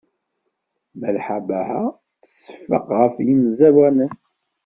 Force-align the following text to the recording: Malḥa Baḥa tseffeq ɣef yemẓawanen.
Malḥa 0.99 1.37
Baḥa 1.47 1.85
tseffeq 2.23 2.85
ɣef 2.99 3.15
yemẓawanen. 3.27 4.13